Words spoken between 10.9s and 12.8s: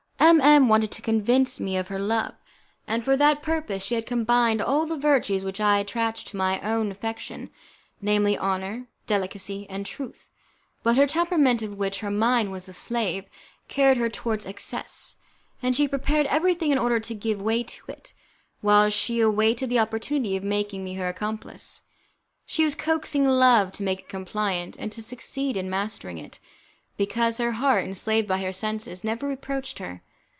her temperament, of which her mind was the